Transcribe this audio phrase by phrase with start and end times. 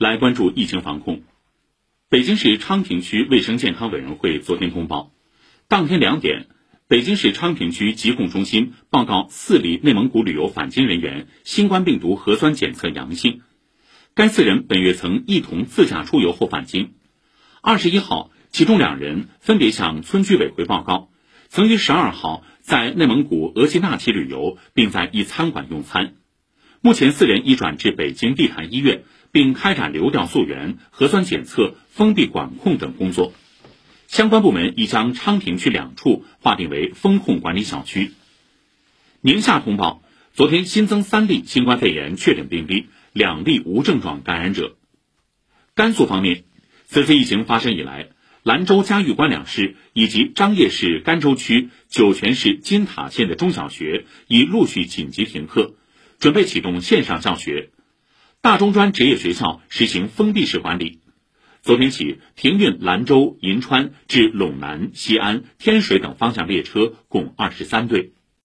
[0.00, 1.24] 来关注疫情防控。
[2.08, 5.12] 北京市昌平区卫生健康委员会昨天通报，
[5.68, 6.46] 当天两点，
[6.88, 13.42] 北京市昌平区疾控中心报告四例内蒙古旅游返京人员新冠病毒核酸检测阳性，
[14.14, 16.94] 该四人本月曾一同自驾出游后返京。
[17.60, 21.10] 二十一号，其中两人分别向村居委会报告，
[21.50, 26.14] 曾于十二号在内蒙古额济纳旗旅游，并在一餐馆用餐。
[26.82, 29.02] 目前，四人已转至北京地坛医院，
[29.32, 33.34] 并开展流调溯源、核酸检测、封闭管控等工作。
[34.06, 38.12] 相关部门已将昌平区两处划定为风控管理小区。
[39.20, 40.02] 宁夏通报，
[40.32, 44.74] 昨天新增三例新冠肺炎确诊病例，两例无症状感染者。
[45.74, 46.44] 甘肃方面。
[46.86, 48.08] 此次疫情发生以来，
[48.42, 55.74] 兰州嘉峪关两市以及张掖市甘州区酒泉市金塔县的中小学已陆续紧急停课，
[56.20, 57.70] 准备启动线上教学。
[58.42, 61.00] 大中专职业学校实行封闭式管理。
[61.62, 68.12] 昨天起，停运兰州、银川至陇南、西安、天水等方向列车共二十三对。